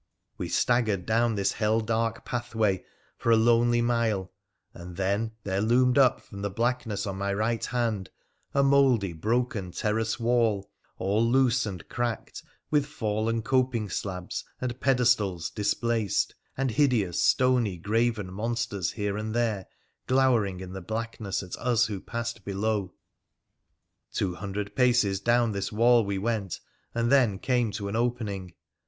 [0.35, 2.83] We staggered down this hell dark pathway
[3.19, 4.31] for a lonely mile,
[4.73, 8.09] and then there loomed up from the blackness on my right hand
[8.51, 12.41] a mouldy, broken terrace wall, all loose and cracked,
[12.71, 19.67] with fallen coping slabs and pedestals displaced, and hideous, stony, graven monsters here and there
[20.07, 22.91] glowering in the blackness at us who passed below.
[24.11, 26.59] Two hundred paces down this wall we went,
[26.95, 28.55] and then came to an opening.